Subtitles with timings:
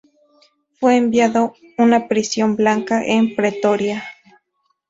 [0.79, 4.03] Fue enviado una prisión blanca en Pretoria.